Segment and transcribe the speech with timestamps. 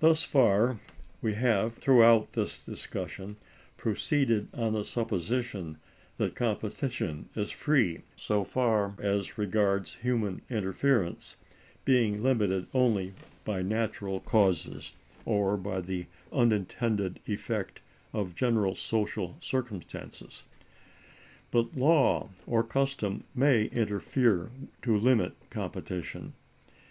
[0.00, 0.80] Thus far
[1.22, 3.38] we have, throughout this discussion,
[3.78, 5.78] proceeded on the supposition
[6.18, 11.36] that competition is free, so far as regards human interference;
[11.86, 13.14] being limited only
[13.46, 14.92] by natural causes,
[15.24, 17.80] or by the unintended effect
[18.12, 20.42] of general social circumstances.
[21.50, 24.50] But law or custom may interfere
[24.82, 26.34] to limit competition.